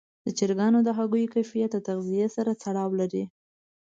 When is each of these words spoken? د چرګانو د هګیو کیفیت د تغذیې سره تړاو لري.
د 0.25 0.27
چرګانو 0.37 0.79
د 0.83 0.89
هګیو 0.97 1.31
کیفیت 1.33 1.69
د 1.73 1.77
تغذیې 1.87 2.27
سره 2.35 2.51
تړاو 2.63 2.89
لري. 2.99 3.23